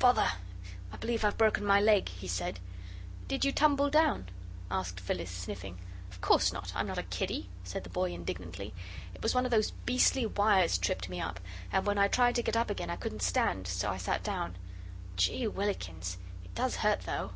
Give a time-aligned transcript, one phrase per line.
[0.00, 0.32] "Bother!
[0.92, 2.58] I believe I've broken my leg," he said.
[3.28, 4.28] "Did you tumble down?"
[4.68, 5.78] asked Phyllis, sniffing.
[6.10, 8.74] "Of course not I'm not a kiddie," said the boy, indignantly;
[9.14, 11.38] "it was one of those beastly wires tripped me up,
[11.70, 14.56] and when I tried to get up again I couldn't stand, so I sat down.
[15.16, 16.16] Gee whillikins!
[16.44, 17.34] it does hurt, though.